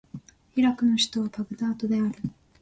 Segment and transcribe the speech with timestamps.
[0.55, 2.15] イラクの首都はバグダードである